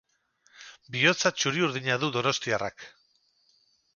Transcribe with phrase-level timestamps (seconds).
[0.95, 2.87] Bihotza txuri-urdina du donostiarrak.